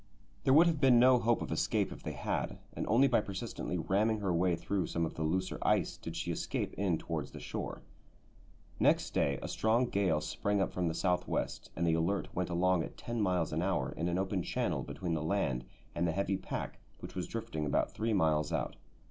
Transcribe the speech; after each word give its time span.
There 0.45 0.53
would 0.55 0.65
have 0.65 0.81
been 0.81 0.97
no 0.99 1.19
hope 1.19 1.43
of 1.43 1.51
escape 1.51 1.91
if 1.91 2.01
they 2.01 2.13
had, 2.13 2.57
and 2.73 2.87
only 2.87 3.07
by 3.07 3.21
persistently 3.21 3.77
ramming 3.77 4.17
her 4.19 4.33
way 4.33 4.55
through 4.55 4.87
some 4.87 5.05
of 5.05 5.13
the 5.13 5.21
looser 5.21 5.59
ice 5.61 5.95
did 5.95 6.15
she 6.15 6.31
escape 6.31 6.73
in 6.73 6.97
towards 6.97 7.29
the 7.29 7.39
shore. 7.39 7.83
Next 8.79 9.11
day 9.13 9.37
a 9.43 9.47
strong 9.47 9.85
gale 9.85 10.19
sprang 10.19 10.59
up 10.59 10.71
from 10.73 10.87
the 10.87 10.95
south 10.95 11.27
west, 11.27 11.69
and 11.75 11.85
the 11.85 11.93
Alert 11.93 12.33
went 12.35 12.49
along 12.49 12.81
at 12.81 12.97
ten 12.97 13.21
miles 13.21 13.53
an 13.53 13.61
hour 13.61 13.91
in 13.95 14.07
an 14.07 14.17
open 14.17 14.41
channel 14.41 14.81
between 14.81 15.13
the 15.13 15.21
land 15.21 15.65
and 15.93 16.07
the 16.07 16.13
heavy 16.13 16.35
pack 16.35 16.79
which 16.99 17.13
was 17.13 17.27
drifting 17.27 17.67
about 17.67 17.91
three 17.93 18.11
miles 18.11 18.51
out. 18.51 18.77